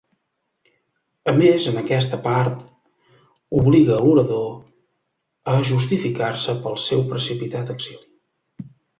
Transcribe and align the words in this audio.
A 1.31 1.31
més 1.39 1.65
en 1.71 1.75
aquesta 1.81 2.17
part 2.21 2.63
obliga 3.59 3.97
l’orador 4.05 4.47
a 5.53 5.59
justificar-se 5.73 6.55
pel 6.63 6.79
seu 6.85 7.03
precipitat 7.13 7.71
exili. 7.75 8.71